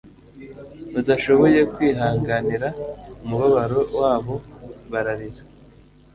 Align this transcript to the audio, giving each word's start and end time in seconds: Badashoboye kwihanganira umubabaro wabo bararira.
Badashoboye 0.93 1.59
kwihanganira 1.73 2.67
umubabaro 3.23 3.79
wabo 3.99 4.35
bararira. 4.91 5.41